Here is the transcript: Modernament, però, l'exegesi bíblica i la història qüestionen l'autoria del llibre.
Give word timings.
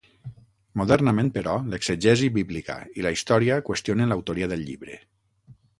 Modernament, 0.81 1.29
però, 1.35 1.53
l'exegesi 1.75 2.31
bíblica 2.39 2.79
i 3.01 3.07
la 3.09 3.15
història 3.19 3.61
qüestionen 3.69 4.13
l'autoria 4.15 4.51
del 4.55 4.71
llibre. 4.71 5.01